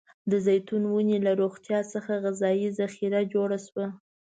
[0.31, 3.87] د زیتون ونې له روغتيا څخه غذايي ذخیره جوړه شوه.